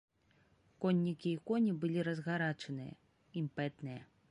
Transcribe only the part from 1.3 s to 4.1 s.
і коні былі разгарачаныя, імпэтныя.